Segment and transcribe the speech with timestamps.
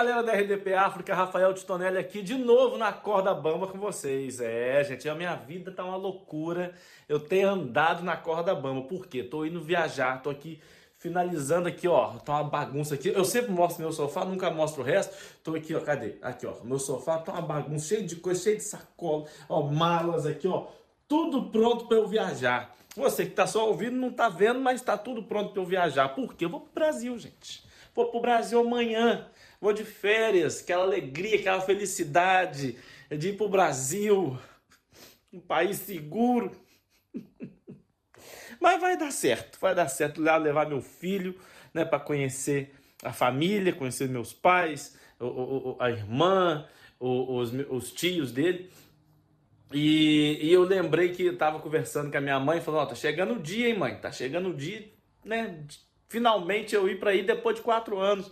[0.00, 4.40] galera da RDP África, Rafael Titonelli aqui de novo na corda bamba com vocês.
[4.40, 6.72] É, gente, a minha vida tá uma loucura.
[7.06, 8.88] Eu tenho andado na corda bamba.
[8.88, 9.22] Por quê?
[9.22, 10.58] Tô indo viajar, tô aqui
[10.96, 12.12] finalizando aqui, ó.
[12.14, 13.08] Tá uma bagunça aqui.
[13.08, 15.14] Eu sempre mostro meu sofá, nunca mostro o resto.
[15.44, 15.80] Tô aqui, ó.
[15.80, 16.14] Cadê?
[16.22, 16.54] Aqui, ó.
[16.64, 20.68] Meu sofá tá uma bagunça, cheio de coisa, cheio de sacola, ó, malas aqui, ó.
[21.06, 22.74] Tudo pronto para eu viajar.
[22.96, 26.08] Você que tá só ouvindo não tá vendo, mas tá tudo pronto para eu viajar.
[26.14, 26.46] Por quê?
[26.46, 27.68] Eu vou pro Brasil, gente.
[27.94, 29.28] Vou pro Brasil amanhã.
[29.60, 32.76] Vou de férias, aquela alegria, aquela felicidade
[33.10, 34.38] de ir pro Brasil.
[35.32, 36.52] Um país seguro.
[38.60, 41.34] Mas vai dar certo, vai dar certo lá levar meu filho,
[41.72, 46.66] né, para conhecer a família, conhecer meus pais, o, o, a irmã,
[46.98, 48.70] os, os tios dele.
[49.72, 52.94] E, e, eu lembrei que eu tava conversando com a minha mãe, falando, ó, tá
[52.94, 53.96] chegando o dia, hein, mãe?
[53.96, 54.90] Tá chegando o dia,
[55.24, 55.64] né?
[56.10, 58.28] Finalmente eu ir para ir depois de quatro anos.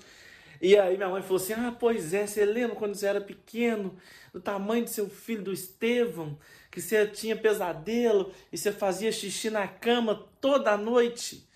[0.61, 3.97] E aí minha mãe falou assim: Ah, pois é, você lembra quando você era pequeno,
[4.33, 6.37] do tamanho do seu filho, do Estevão,
[6.73, 11.49] que você tinha pesadelo e você fazia xixi na cama toda noite?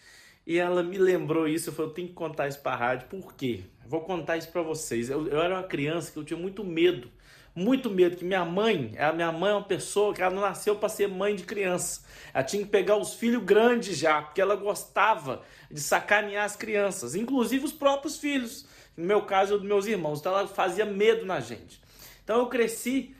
[0.47, 3.09] E ela me lembrou isso, eu falei, eu tenho que contar isso para a rádio,
[3.09, 3.65] por quê?
[3.85, 5.11] Vou contar isso para vocês.
[5.11, 7.11] Eu, eu era uma criança que eu tinha muito medo
[7.55, 10.77] muito medo que minha mãe, a minha mãe é uma pessoa que ela não nasceu
[10.77, 12.03] para ser mãe de criança.
[12.33, 17.15] Ela tinha que pegar os filhos grandes já, porque ela gostava de sacanear as crianças,
[17.15, 18.67] inclusive os próprios filhos.
[18.97, 20.21] No meu caso, dos meus irmãos.
[20.21, 21.81] Então ela fazia medo na gente.
[22.25, 23.15] Então eu cresci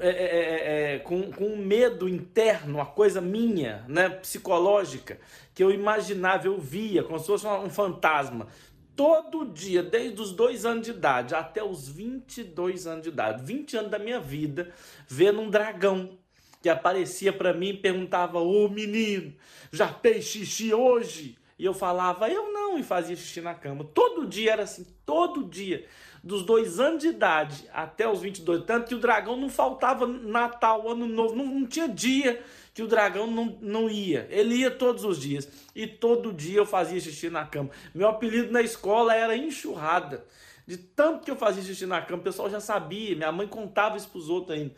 [0.00, 5.18] é, é, é, é, com, com um medo interno, uma coisa minha, né, psicológica,
[5.54, 8.48] que eu imaginava, eu via, como se fosse um fantasma
[8.96, 13.76] todo dia, desde os dois anos de idade até os 22 anos de idade, 20
[13.76, 14.72] anos da minha vida,
[15.08, 16.18] vendo um dragão
[16.62, 19.34] que aparecia para mim e perguntava: Ô menino,
[19.70, 21.36] já fez xixi hoje?
[21.58, 23.84] E eu falava: Eu não, e fazia xixi na cama.
[23.84, 25.86] Todo dia era assim, todo dia.
[26.22, 30.88] Dos dois anos de idade até os 22, tanto que o dragão não faltava Natal,
[30.88, 32.42] Ano Novo, não, não tinha dia
[32.74, 34.26] que o dragão não, não ia.
[34.28, 35.48] Ele ia todos os dias.
[35.74, 37.70] E todo dia eu fazia xixi na cama.
[37.94, 40.26] Meu apelido na escola era enxurrada.
[40.66, 43.14] De tanto que eu fazia xixi na cama, o pessoal já sabia.
[43.14, 44.74] Minha mãe contava isso pros outros ainda.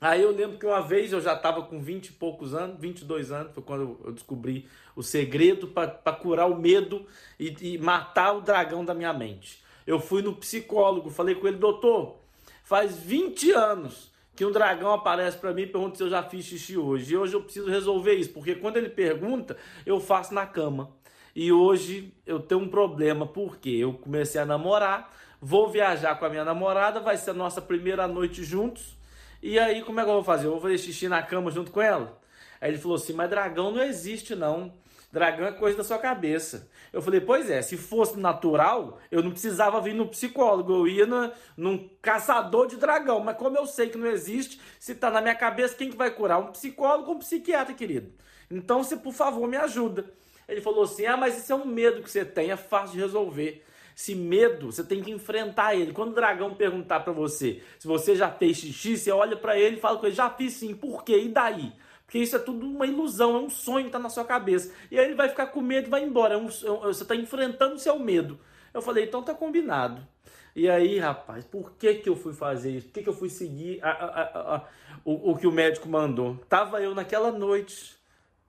[0.00, 3.32] Aí eu lembro que uma vez eu já estava com 20 e poucos anos, 22
[3.32, 7.06] anos, foi quando eu descobri o segredo para curar o medo
[7.40, 9.62] e, e matar o dragão da minha mente.
[9.86, 12.18] Eu fui no psicólogo, falei com ele, doutor,
[12.62, 16.44] faz 20 anos que um dragão aparece para mim e pergunta se eu já fiz
[16.44, 17.14] xixi hoje.
[17.14, 20.90] E hoje eu preciso resolver isso, porque quando ele pergunta, eu faço na cama.
[21.34, 25.10] E hoje eu tenho um problema, porque eu comecei a namorar,
[25.40, 28.96] vou viajar com a minha namorada, vai ser a nossa primeira noite juntos.
[29.42, 30.46] E aí, como é que eu vou fazer?
[30.46, 32.20] Eu vou fazer xixi na cama junto com ela?
[32.60, 34.72] Aí ele falou assim: Mas dragão não existe, não.
[35.16, 36.68] Dragão é coisa da sua cabeça.
[36.92, 41.06] Eu falei, pois é, se fosse natural, eu não precisava vir no psicólogo, eu ia
[41.06, 43.20] no, num caçador de dragão.
[43.20, 46.10] Mas como eu sei que não existe, se tá na minha cabeça, quem que vai
[46.10, 46.38] curar?
[46.38, 48.12] Um psicólogo ou um psiquiatra, querido?
[48.50, 50.04] Então, você, por favor, me ajuda.
[50.46, 53.00] Ele falou assim: ah, mas isso é um medo que você tem, é fácil de
[53.00, 53.64] resolver.
[53.96, 55.94] Esse medo, você tem que enfrentar ele.
[55.94, 59.76] Quando o dragão perguntar para você se você já fez xixi, você olha para ele
[59.76, 61.20] e fala com ele: já fiz sim, por quê?
[61.20, 61.72] E daí?
[62.06, 64.72] Porque isso é tudo uma ilusão, é um sonho que está na sua cabeça.
[64.90, 66.34] E aí ele vai ficar com medo e vai embora.
[66.34, 68.38] É um, é você está enfrentando o seu medo.
[68.72, 70.06] Eu falei, então tá combinado.
[70.54, 72.86] E aí, rapaz, por que, que eu fui fazer isso?
[72.86, 74.64] Por que, que eu fui seguir a, a, a,
[75.04, 76.36] o, o que o médico mandou?
[76.48, 77.96] Tava eu naquela noite,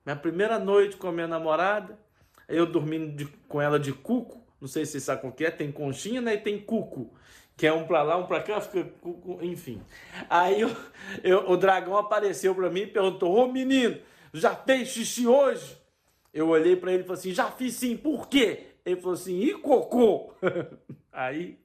[0.06, 1.98] minha primeira noite com a minha namorada,
[2.48, 4.42] eu dormindo de, com ela de cuco.
[4.62, 7.14] Não sei se você sabe o que é, tem conchinha né, e tem cuco
[7.58, 8.88] que é um para lá, um para cá, fica,
[9.42, 9.82] enfim.
[10.30, 10.70] Aí eu,
[11.24, 13.98] eu, o dragão apareceu para mim e perguntou: Ô menino,
[14.32, 15.76] já fez xixi hoje?
[16.32, 18.68] Eu olhei para ele e falei assim: já fiz sim, por quê?
[18.86, 20.36] Ele falou assim: e cocô?
[21.12, 21.60] Aí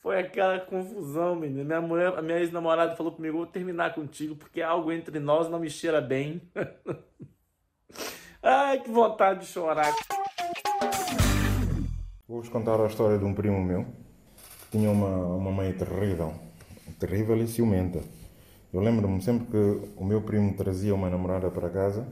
[0.00, 1.64] foi aquela confusão, menino.
[1.64, 5.58] Minha mulher, a minha ex-namorada falou comigo: vou terminar contigo porque algo entre nós não
[5.58, 6.42] me cheira bem.
[8.42, 9.94] Ai, que vontade de chorar.
[12.28, 14.05] Vou-vos contar a história de um primo meu
[14.70, 16.34] tinha uma, uma mãe terrível,
[16.98, 18.00] terrível e ciumenta.
[18.72, 22.06] Eu lembro-me sempre que o meu primo trazia uma namorada para casa,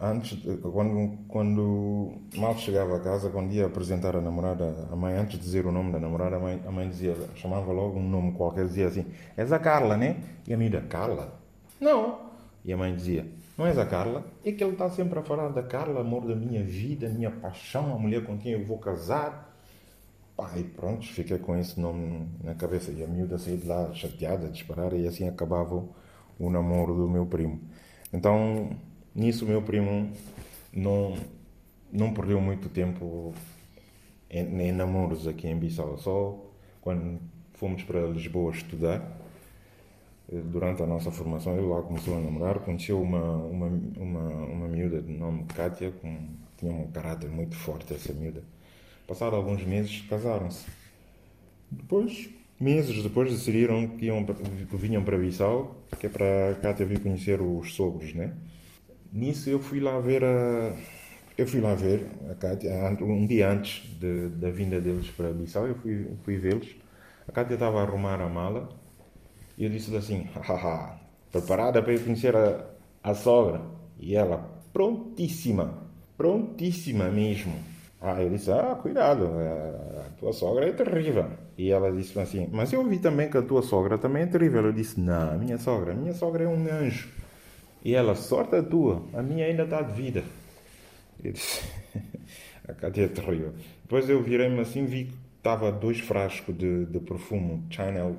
[0.00, 5.38] antes, quando, quando mal chegava a casa, quando ia apresentar a namorada, a mãe, antes
[5.38, 8.32] de dizer o nome da namorada, a mãe, a mãe dizia, chamava logo um nome
[8.32, 9.06] qualquer, dizia assim,
[9.36, 10.16] és a Carla, né?
[10.46, 11.32] E a menina, Carla?
[11.80, 12.18] Não.
[12.64, 13.26] E a mãe dizia,
[13.56, 14.24] não és a Carla?
[14.44, 17.94] É que ele está sempre a falar da Carla, amor da minha vida, minha paixão,
[17.94, 19.55] a mulher com quem eu vou casar.
[20.36, 22.90] Pá, e pronto, fiquei com esse nome na cabeça.
[22.92, 25.82] E a miúda saiu de lá chateada, disparada, e assim acabava
[26.38, 27.60] o namoro do meu primo.
[28.12, 28.70] Então,
[29.14, 30.10] nisso, o meu primo
[30.72, 31.16] não,
[31.92, 33.32] não perdeu muito tempo
[34.30, 35.96] em, em namoros aqui em Bissau.
[35.98, 36.38] Só
[36.82, 37.18] quando
[37.54, 39.00] fomos para Lisboa estudar,
[40.30, 43.66] eh, durante a nossa formação, ele lá começou a namorar, conheceu uma, uma,
[43.96, 46.28] uma, uma miúda de nome Kátia, com,
[46.58, 48.42] tinha um caráter muito forte essa miúda.
[49.06, 50.66] Passados alguns meses, casaram-se.
[51.70, 54.26] Depois, meses depois, decidiram que, iam,
[54.72, 58.32] vinham para Bissau, que é para a Kátia vir conhecer os sogros, né?
[59.12, 60.74] Nisso eu fui lá ver a...
[61.38, 65.66] Eu fui lá ver a Kátia, um dia antes de, da vinda deles para Bissau,
[65.66, 66.74] eu fui, fui vê-los.
[67.28, 68.68] A Kátia estava a arrumar a mala
[69.56, 70.26] e eu disse assim,
[71.30, 72.64] preparada para ir conhecer a,
[73.02, 73.60] a sogra?
[73.98, 74.38] E ela,
[74.72, 75.82] prontíssima,
[76.16, 77.75] prontíssima mesmo.
[78.00, 79.30] Ah, eu disse, ah, cuidado,
[80.06, 81.26] a tua sogra é terrível.
[81.56, 84.66] E ela disse assim, mas eu ouvi também que a tua sogra também é terrível.
[84.66, 87.08] Eu disse, não, a minha sogra, a minha sogra é um anjo.
[87.82, 90.24] E ela, sorte a tua, a minha ainda está de vida.
[91.22, 91.64] Eu disse,
[92.68, 93.54] a Cátia é terrível.
[93.82, 98.16] Depois eu virei-me assim, vi que estava dois frascos de, de perfume Chanel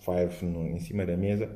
[0.00, 1.50] 5 no, em cima da mesa.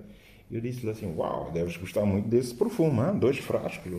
[0.50, 3.18] Eu disse-lhe assim, uau, deves gostar muito desse perfume, hein?
[3.18, 3.92] dois frascos.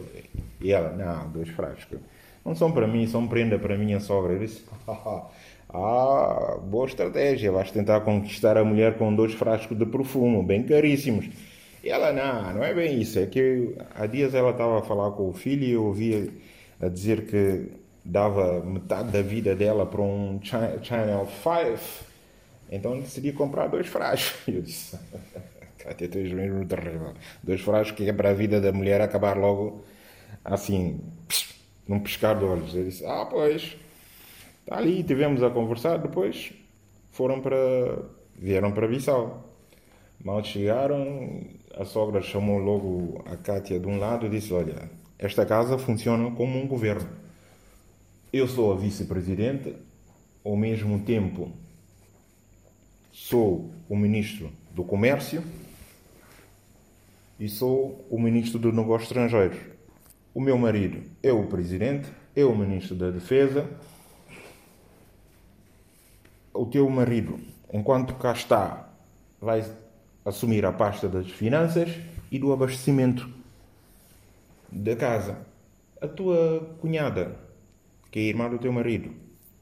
[0.62, 2.00] E ela, não, dois frascos.
[2.48, 4.32] Não são para mim, são prenda para a minha sogra.
[4.32, 10.42] Eu disse, ah, boa estratégia, vais tentar conquistar a mulher com dois frascos de perfume,
[10.46, 11.30] bem caríssimos.
[11.84, 13.20] E ela, não, não é bem isso.
[13.20, 16.30] É que há dias ela estava a falar com o filho e eu ouvia
[16.80, 17.70] a dizer que
[18.06, 22.06] dava metade da vida dela para um Channel 5.
[22.72, 24.48] Então decidi comprar dois frascos.
[24.48, 24.98] Eu disse,
[25.80, 27.14] Cátia, tu és mesmo terrível.
[27.44, 29.84] Dois frascos que é para a vida da mulher acabar logo
[30.46, 31.02] assim,
[31.88, 32.76] num piscar de olhos.
[32.76, 33.78] Eu disse, ah, pois.
[34.62, 36.54] Está ali, tivemos a conversar, depois
[37.12, 37.58] foram para.
[38.36, 39.44] vieram para Bissau.
[40.24, 41.42] Mal chegaram,
[41.74, 46.30] a sogra chamou logo a Cátia de um lado e disse: Olha, esta casa funciona
[46.32, 47.10] como um governo.
[48.32, 49.76] Eu sou a vice-presidente,
[50.44, 51.52] ao mesmo tempo
[53.12, 55.44] sou o ministro do Comércio
[57.40, 59.77] e sou o ministro do Negócios Estrangeiros.
[60.38, 63.68] O meu marido é o presidente, é o ministro da Defesa.
[66.54, 67.40] O teu marido,
[67.74, 68.88] enquanto cá está,
[69.42, 69.66] vai
[70.24, 71.90] assumir a pasta das finanças
[72.32, 73.28] e do abastecimento
[74.72, 75.40] da casa.
[76.00, 77.36] A tua cunhada,
[78.12, 79.10] que é irmã do teu marido,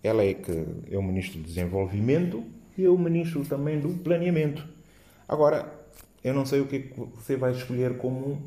[0.04, 0.51] ela é que
[0.92, 2.44] é o ministro do desenvolvimento
[2.77, 4.68] e eu ministro também do planeamento.
[5.25, 5.74] Agora,
[6.22, 8.44] eu não sei o que você vai escolher como,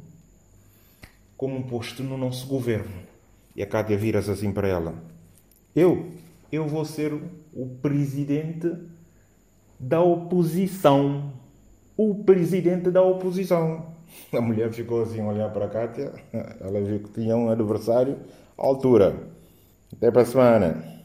[1.38, 3.06] como um posto no nosso governo.
[3.56, 4.94] E a Cátia vira-se assim para ela.
[5.75, 6.08] Eu,
[6.50, 7.14] eu vou ser
[7.55, 8.70] o presidente
[9.79, 11.32] da oposição.
[11.96, 13.87] O presidente da oposição.
[14.32, 16.12] A mulher ficou assim a olhar para a Cátia.
[16.61, 18.19] Ela viu que tinha um adversário
[18.58, 19.29] à altura.
[19.93, 20.98] Até para a semana.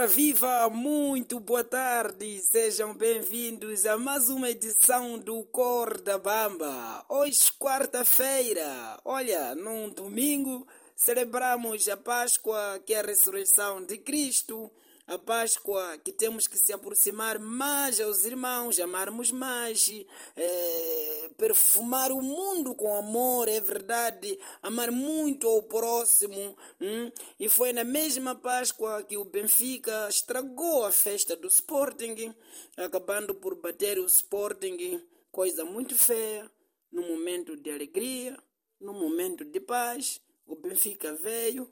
[0.00, 7.04] Ora viva, muito boa tarde, sejam bem-vindos a mais uma edição do Cor da Bamba.
[7.06, 10.66] Hoje, quarta-feira, olha, num domingo,
[10.96, 14.72] celebramos a Páscoa, que é a ressurreição de Cristo
[15.10, 19.90] a Páscoa que temos que se aproximar mais aos irmãos, amarmos mais,
[20.36, 26.56] é, perfumar o mundo com amor, é verdade, amar muito ao próximo.
[26.80, 27.10] Hum?
[27.40, 32.32] E foi na mesma Páscoa que o Benfica estragou a festa do Sporting,
[32.76, 36.48] acabando por bater o Sporting, coisa muito feia,
[36.92, 38.38] no momento de alegria,
[38.80, 40.20] no momento de paz.
[40.46, 41.68] O Benfica veio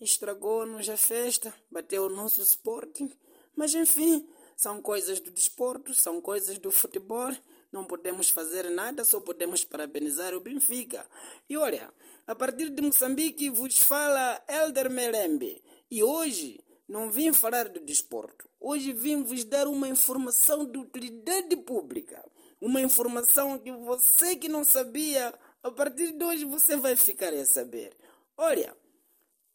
[0.00, 3.10] estragou-nos a festa, bateu o nosso Sporting,
[3.54, 7.32] mas enfim, são coisas do desporto, são coisas do futebol,
[7.70, 11.06] não podemos fazer nada, só podemos parabenizar o Benfica.
[11.48, 11.92] E olha,
[12.26, 18.48] a partir de Moçambique vos fala Elder Melembe, e hoje não vim falar do desporto,
[18.58, 22.24] hoje vim vos dar uma informação de utilidade pública,
[22.60, 27.44] uma informação que você que não sabia, a partir de hoje você vai ficar a
[27.44, 27.96] saber.
[28.36, 28.74] Olha,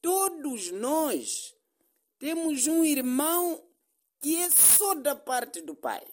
[0.04, 1.56] Todos nós
[2.20, 3.66] temos um irmão
[4.20, 6.06] que é só da parte do pai.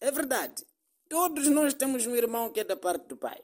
[0.00, 0.66] É verdade.
[1.06, 3.38] Todos nós temos um irmão que é da parte do pai.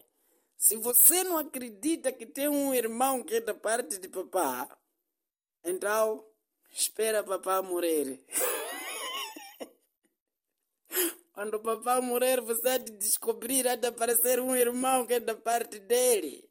[0.56, 4.66] Se você não acredita que tem um irmão que é da parte de papá,
[5.62, 6.26] então
[6.70, 8.24] espera papá morrer.
[11.34, 15.34] Quando papá morrer, você há de descobrir, há de aparecer um irmão que é da
[15.34, 16.48] parte dele.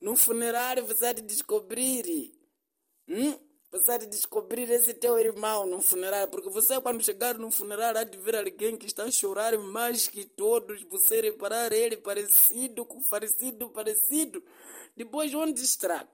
[0.00, 2.43] No funerário, você há de descobrir
[3.08, 3.38] Hum?
[3.98, 8.16] De descobrir esse teu irmão no funeral, porque você quando chegar no funeral há de
[8.18, 13.68] ver alguém que está a chorar mais que todos, você reparar ele parecido com parecido,
[13.70, 14.44] parecido.
[14.96, 16.08] Depois onde estraga?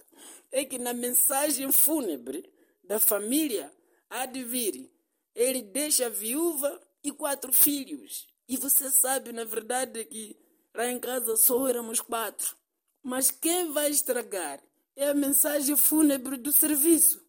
[0.51, 2.51] É que na mensagem fúnebre
[2.83, 3.71] da família
[4.09, 4.91] há de vir,
[5.35, 8.27] ele deixa a viúva e quatro filhos.
[8.49, 10.37] E você sabe, na verdade, que
[10.75, 12.57] lá em casa só éramos quatro.
[13.03, 14.61] Mas quem vai estragar
[15.01, 17.25] é a mensagem fúnebre do serviço.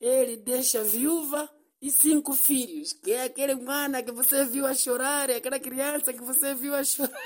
[0.00, 1.50] Ele deixa viúva
[1.82, 6.12] e cinco filhos, que é aquele mana que você viu a chorar, é aquela criança
[6.12, 7.20] que você viu a chorar.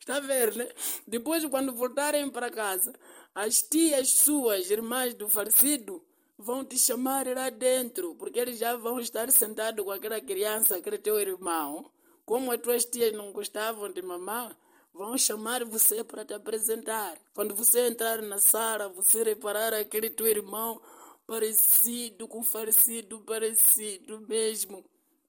[0.00, 0.68] Está a ver, né?
[1.06, 2.92] Depois, quando voltarem para casa,
[3.32, 6.04] as tias suas, irmãs do falecido,
[6.36, 10.98] vão te chamar lá dentro, porque eles já vão estar sentados com aquela criança, aquele
[10.98, 11.92] teu irmão.
[12.24, 14.58] Como as tuas tias não gostavam de mamar,
[14.92, 17.18] vão chamar você para te apresentar.
[17.34, 20.80] Quando você entrar na sala, você reparar aquele teu irmão
[21.26, 24.84] parecido com falecido, parecido mesmo.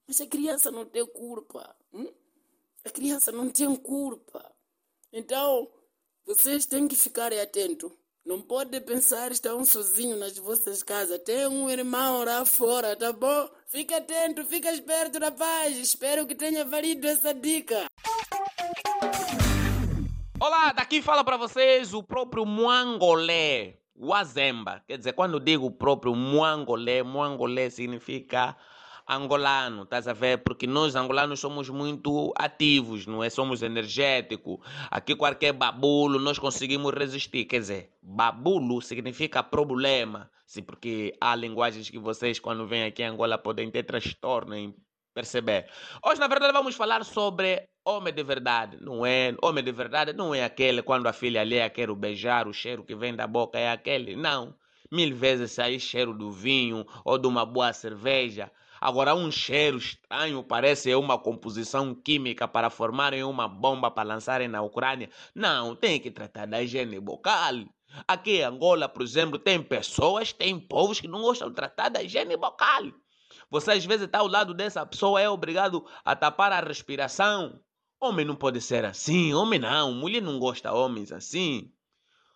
[0.08, 1.76] Mas a criança não tem culpa.
[1.94, 2.12] Hum?
[2.84, 4.52] A criança não tem culpa.
[5.14, 5.72] Então,
[6.26, 7.92] vocês têm que ficar atentos.
[8.26, 11.20] Não pode pensar estão sozinhos nas vossas casas.
[11.24, 13.50] Tem um irmão lá fora, tá bom?
[13.68, 15.78] Fica atento, fica esperto, rapaz.
[15.78, 17.86] Espero que tenha valido essa dica.
[20.44, 24.82] Olá, daqui fala para vocês o próprio Muangolé, Wazemba.
[24.88, 28.58] Quer dizer, quando digo o próprio Muangolé, Muangolé significa
[29.08, 30.40] angolano, estás a ver?
[30.40, 33.30] Porque nós angolanos somos muito ativos, não é?
[33.30, 34.58] Somos energéticos.
[34.90, 37.46] Aqui qualquer babulo nós conseguimos resistir.
[37.46, 40.28] Quer dizer, babulo significa problema.
[40.48, 44.76] Sim, porque há linguagens que vocês, quando vêm aqui em Angola, podem ter transtorno em
[45.14, 45.70] perceber.
[46.06, 49.36] Hoje, na verdade, vamos falar sobre homem de verdade, não é?
[49.42, 52.84] Homem de verdade não é aquele quando a filha alheia quer o beijar, o cheiro
[52.84, 54.16] que vem da boca é aquele.
[54.16, 54.56] Não.
[54.92, 58.52] Mil vezes sai cheiro do vinho ou de uma boa cerveja.
[58.80, 64.62] Agora, um cheiro estranho parece uma composição química para formarem uma bomba para lançarem na
[64.62, 65.10] Ucrânia.
[65.36, 67.54] Não, tem que tratar da higiene bucal.
[68.08, 72.02] Aqui em Angola, por exemplo, tem pessoas, tem povos que não gostam de tratar da
[72.02, 72.92] higiene bucal.
[73.52, 77.60] Você às vezes está ao lado dessa pessoa, é obrigado a tapar a respiração.
[78.00, 81.72] Homem não pode ser assim, homem não, mulher não gosta de homens assim.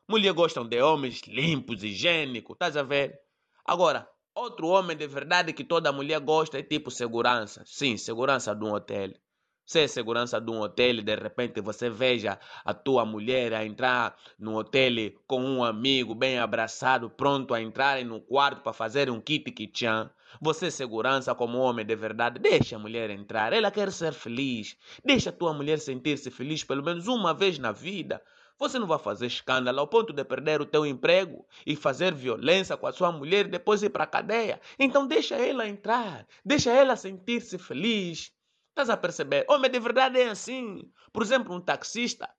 [0.07, 3.19] Mulher gostam de homens limpos, higiênicos, estás a ver?
[3.65, 4.07] Agora,
[4.37, 7.63] Outro homem de verdade que toda mulher gosta é tipo segurança.
[7.65, 9.13] Sim, segurança de um hotel.
[9.67, 14.15] Se é segurança de um hotel, de repente você veja a tua mulher a entrar
[14.37, 19.19] no hotel com um amigo bem abraçado, pronto a entrarem no quarto para fazer um
[19.19, 20.11] kit kitchan.
[20.39, 23.53] Você, segurança, como homem de verdade, deixa a mulher entrar.
[23.53, 24.77] Ela quer ser feliz.
[25.03, 28.21] Deixa a tua mulher sentir-se feliz pelo menos uma vez na vida.
[28.59, 32.77] Você não vai fazer escândalo ao ponto de perder o teu emprego e fazer violência
[32.77, 34.61] com a sua mulher e depois ir para a cadeia.
[34.77, 38.31] Então deixa ela entrar, deixa ela sentir-se feliz.
[38.75, 39.45] Estás a perceber?
[39.47, 40.91] Homem de verdade é assim.
[41.13, 42.29] Por exemplo, um taxista.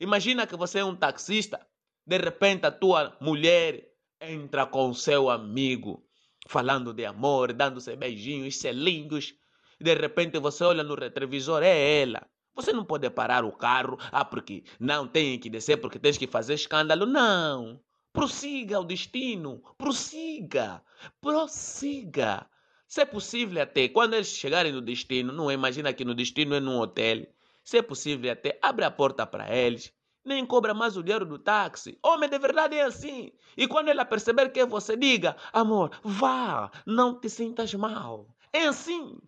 [0.00, 1.64] Imagina que você é um taxista.
[2.04, 6.04] De repente a tua mulher entra com seu amigo,
[6.48, 9.34] falando de amor, dando-se beijinhos, selinhos.
[9.80, 12.26] De repente você olha no retrovisor, é ela.
[12.56, 16.26] Você não pode parar o carro, ah, porque não tem que descer porque tens que
[16.26, 17.06] fazer escândalo.
[17.06, 17.80] Não.
[18.12, 19.62] Prossiga o destino.
[19.78, 20.82] Prossiga.
[21.20, 22.50] Prossiga.
[22.86, 26.60] Se é possível até, quando eles chegarem no destino, não imagina que no destino é
[26.60, 27.26] num hotel.
[27.62, 29.92] Se é possível até, abre a porta para eles.
[30.24, 31.98] Nem cobra mais o dinheiro do táxi.
[32.02, 33.32] Homem de verdade é assim.
[33.56, 38.26] E quando ela perceber que é você, diga: amor, vá, não te sintas mal.
[38.52, 39.18] É assim.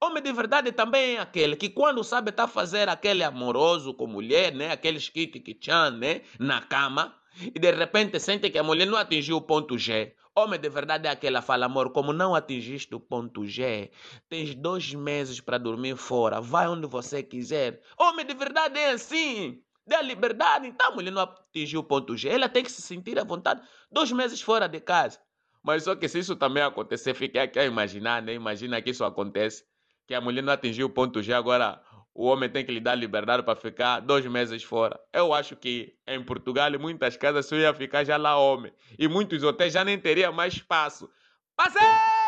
[0.00, 4.52] Homem de verdade também é aquele que quando sabe tá fazer aquele amoroso com mulher,
[4.52, 4.72] né?
[4.72, 5.56] Aquele skit que
[5.92, 6.22] né?
[6.38, 7.14] Na cama.
[7.40, 10.14] E de repente sente que a mulher não atingiu o ponto G.
[10.34, 13.90] Homem de verdade é aquele que fala, amor, como não atingiste o ponto G,
[14.28, 17.80] tens dois meses para dormir fora, vai onde você quiser.
[17.98, 19.62] Homem de verdade é assim.
[19.86, 23.18] Dê liberdade, então a mulher não atingiu o ponto G, ela tem que se sentir
[23.18, 23.60] à vontade
[23.90, 25.18] dois meses fora de casa.
[25.62, 28.32] Mas só que se isso também acontecer, fique aqui a imaginar, né?
[28.32, 29.64] Imagina que isso acontece
[30.06, 31.82] que a mulher não atingiu o ponto G, agora
[32.14, 34.98] o homem tem que lhe dar liberdade para ficar dois meses fora.
[35.12, 38.72] Eu acho que em Portugal, em muitas casas, só ia ficar já lá homem.
[38.98, 41.10] E muitos hotéis já nem teria mais espaço.
[41.56, 42.21] Passei!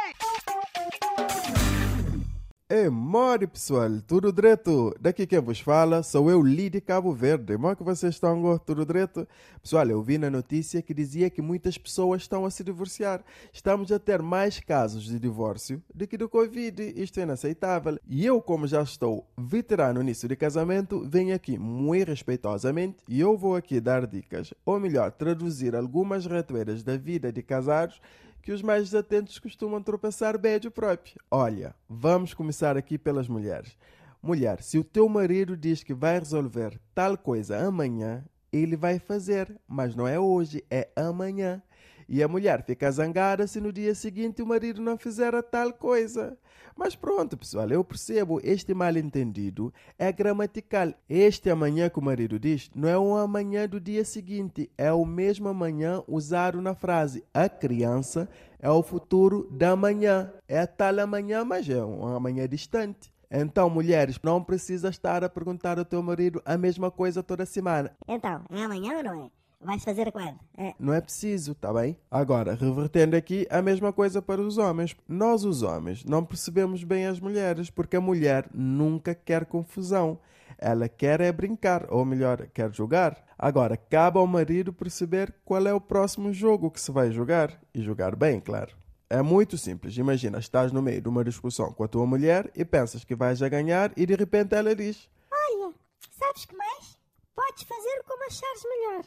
[2.66, 4.96] É, more pessoal, tudo direto?
[4.98, 7.52] Daqui quem vos fala sou eu, Lidi Cabo Verde.
[7.52, 8.58] É que vocês estão?
[8.58, 9.28] Tudo direto?
[9.60, 13.22] Pessoal, eu vi na notícia que dizia que muitas pessoas estão a se divorciar.
[13.52, 16.94] Estamos a ter mais casos de divórcio do que do Covid.
[16.96, 17.98] Isto é inaceitável.
[18.08, 23.36] E eu, como já estou veterano nisso de casamento, venho aqui muito respeitosamente e eu
[23.36, 28.00] vou aqui dar dicas, ou melhor, traduzir algumas ratoeiras da vida de casados
[28.44, 31.16] que os mais desatentos costumam tropeçar beijo próprio.
[31.30, 33.74] Olha, vamos começar aqui pelas mulheres.
[34.22, 38.22] Mulher, se o teu marido diz que vai resolver tal coisa amanhã,
[38.52, 41.62] ele vai fazer, mas não é hoje, é amanhã.
[42.08, 45.72] E a mulher fica zangada se no dia seguinte o marido não fizer a tal
[45.72, 46.36] coisa.
[46.76, 50.92] Mas pronto, pessoal, eu percebo este mal-entendido é gramatical.
[51.08, 55.04] Este amanhã que o marido diz não é um amanhã do dia seguinte, é o
[55.04, 58.28] mesmo amanhã usado na frase a criança
[58.64, 60.32] é o futuro da manhã.
[60.48, 63.12] É tal amanhã, mas é um amanhã distante.
[63.30, 67.94] Então, mulheres, não precisa estar a perguntar ao teu marido a mesma coisa toda semana.
[68.08, 69.43] Então, é amanhã ou não é?
[69.64, 70.38] Vais fazer quando?
[70.58, 70.74] É.
[70.78, 71.96] Não é preciso, tá bem?
[72.10, 74.94] Agora, revertendo aqui, a mesma coisa para os homens.
[75.08, 80.18] Nós, os homens, não percebemos bem as mulheres, porque a mulher nunca quer confusão.
[80.58, 83.24] Ela quer é brincar, ou melhor, quer jogar.
[83.38, 87.58] Agora, cabe ao marido perceber qual é o próximo jogo que se vai jogar.
[87.74, 88.76] E jogar bem, claro.
[89.08, 89.96] É muito simples.
[89.96, 93.40] Imagina, estás no meio de uma discussão com a tua mulher e pensas que vais
[93.42, 95.72] a ganhar e de repente ela diz: Olha,
[96.10, 96.98] sabes que mais?
[97.34, 99.04] Podes fazer como achares melhor.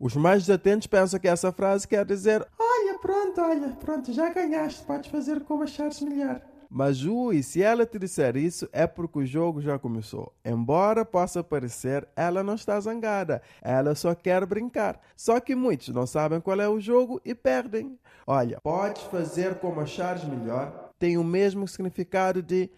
[0.00, 4.84] Os mais desatentos pensam que essa frase quer dizer: Olha, pronto, olha, pronto, já ganhaste,
[4.84, 6.40] podes fazer como achares melhor.
[6.70, 10.34] Mas ui, se ela te disser isso, é porque o jogo já começou.
[10.44, 13.40] Embora possa parecer, ela não está zangada.
[13.62, 15.00] Ela só quer brincar.
[15.16, 17.98] Só que muitos não sabem qual é o jogo e perdem.
[18.26, 20.90] Olha, podes fazer como achares melhor.
[20.98, 22.70] Tem o mesmo significado de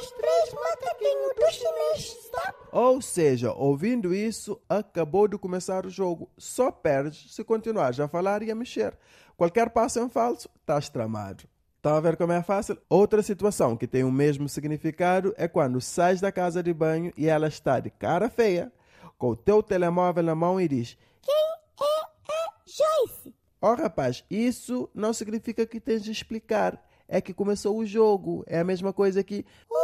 [0.00, 2.54] dois, três, macaquinho do chinês, stop!
[2.72, 6.30] Ou seja, ouvindo isso, acabou de começar o jogo.
[6.38, 8.96] Só perdes se continuares a falar e a mexer.
[9.36, 11.44] Qualquer passo em falso, estás tramado.
[11.76, 12.78] Estão a ver como é fácil?
[12.88, 17.26] Outra situação que tem o mesmo significado é quando sais da casa de banho e
[17.26, 18.72] ela está de cara feia,
[19.16, 22.02] com o teu telemóvel na mão e diz: Quem é
[22.32, 23.34] a Joyce?
[23.62, 26.82] Oh rapaz, isso não significa que tens de explicar.
[27.12, 28.44] É que começou o jogo.
[28.46, 29.44] É a mesma coisa que.
[29.68, 29.79] Um,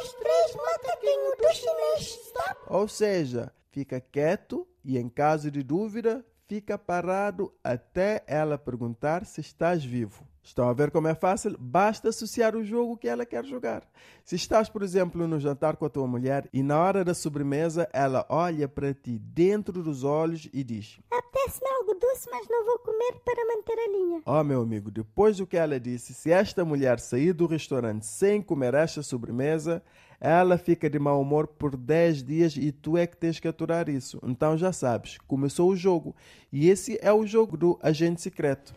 [0.00, 2.32] dois, três, do chinês!
[2.66, 9.40] Ou seja, fica quieto e, em caso de dúvida, fica parado até ela perguntar se
[9.40, 10.26] estás vivo.
[10.42, 11.56] Estão a ver como é fácil?
[11.58, 13.86] Basta associar o jogo que ela quer jogar.
[14.24, 17.88] Se estás, por exemplo, no jantar com a tua mulher e na hora da sobremesa
[17.92, 22.78] ela olha para ti dentro dos olhos e diz: Apetece-me algo doce, mas não vou
[22.78, 24.22] comer para manter a linha.
[24.24, 28.40] Oh, meu amigo, depois do que ela disse, se esta mulher sair do restaurante sem
[28.40, 29.82] comer esta sobremesa,
[30.18, 33.88] ela fica de mau humor por 10 dias e tu é que tens que aturar
[33.88, 34.18] isso.
[34.22, 36.14] Então já sabes, começou o jogo.
[36.52, 38.74] E esse é o jogo do agente secreto.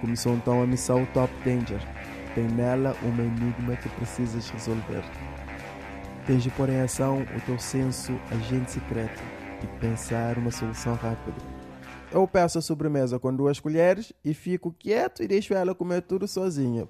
[0.00, 1.80] Começou então a missão Top Danger.
[2.34, 5.04] Tem nela uma enigma que precisas resolver.
[6.26, 9.22] Tens de pôr em ação o teu senso agente secreto
[9.62, 11.36] e pensar uma solução rápida.
[12.12, 16.26] Eu peço a sobremesa com duas colheres e fico quieto e deixo ela comer tudo
[16.26, 16.88] sozinha.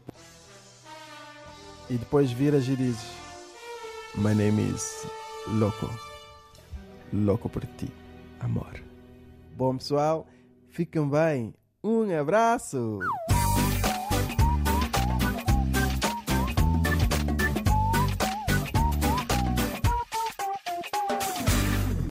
[1.89, 3.11] E depois viras e dizes:
[4.15, 5.07] My name is
[5.49, 5.91] Loco.
[7.13, 7.93] Louco por ti,
[8.39, 8.83] amor.
[9.57, 10.27] Bom pessoal,
[10.71, 11.55] fiquem bem.
[11.83, 12.99] Um abraço!